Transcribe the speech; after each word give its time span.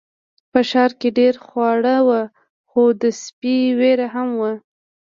په 0.51 0.59
ښار 0.69 0.91
کې 0.99 1.09
ډیر 1.19 1.33
خواړه 1.45 1.95
وو 2.07 2.21
خو 2.69 2.83
د 3.01 3.03
سپي 3.23 3.57
ویره 3.79 4.07
هم 4.15 4.29
وه. 4.39 4.53